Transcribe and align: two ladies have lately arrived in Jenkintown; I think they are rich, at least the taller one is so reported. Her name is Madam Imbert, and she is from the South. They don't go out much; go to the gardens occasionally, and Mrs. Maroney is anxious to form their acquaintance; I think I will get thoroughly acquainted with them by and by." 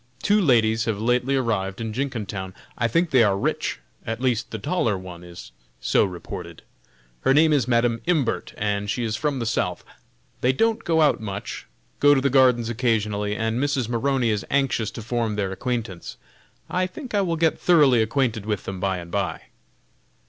two 0.23 0.41
ladies 0.41 0.85
have 0.85 0.99
lately 0.99 1.35
arrived 1.35 1.79
in 1.79 1.93
Jenkintown; 1.93 2.55
I 2.75 2.87
think 2.87 3.11
they 3.11 3.21
are 3.23 3.37
rich, 3.37 3.77
at 4.03 4.19
least 4.19 4.49
the 4.49 4.57
taller 4.57 4.97
one 4.97 5.23
is 5.23 5.51
so 5.79 6.03
reported. 6.05 6.63
Her 7.19 7.35
name 7.35 7.53
is 7.53 7.67
Madam 7.67 8.01
Imbert, 8.07 8.55
and 8.57 8.89
she 8.89 9.03
is 9.03 9.15
from 9.15 9.37
the 9.37 9.45
South. 9.45 9.83
They 10.41 10.53
don't 10.53 10.83
go 10.83 11.01
out 11.01 11.21
much; 11.21 11.67
go 11.99 12.15
to 12.15 12.21
the 12.21 12.31
gardens 12.31 12.67
occasionally, 12.67 13.35
and 13.35 13.59
Mrs. 13.59 13.87
Maroney 13.89 14.31
is 14.31 14.43
anxious 14.49 14.89
to 14.89 15.03
form 15.03 15.35
their 15.35 15.51
acquaintance; 15.51 16.17
I 16.67 16.87
think 16.87 17.13
I 17.13 17.21
will 17.21 17.35
get 17.37 17.59
thoroughly 17.59 18.01
acquainted 18.01 18.43
with 18.43 18.63
them 18.65 18.79
by 18.79 18.97
and 18.97 19.11
by." 19.11 19.41